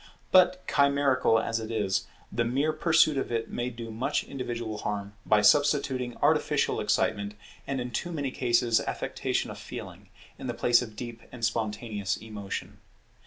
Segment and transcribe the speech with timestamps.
[0.31, 5.13] But chimerical as it is, the mere pursuit of it may do much individual harm
[5.27, 7.35] by substituting artificial excitement,
[7.67, 10.09] and in too many cases affectation of feeling,
[10.39, 12.79] in the place of deep and spontaneous emotion.